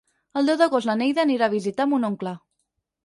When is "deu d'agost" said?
0.51-0.89